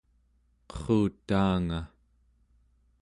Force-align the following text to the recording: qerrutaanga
qerrutaanga 0.69 1.79